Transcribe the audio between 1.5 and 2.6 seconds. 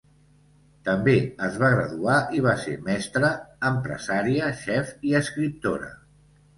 va graduar i va